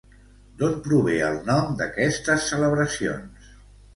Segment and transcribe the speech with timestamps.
[0.61, 3.53] D'on prové el nom d'aquestes celebracions?